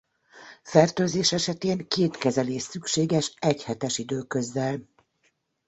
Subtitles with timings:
[0.63, 4.89] Fertőzés esetén két kezelés szükséges egy hetes időközzel.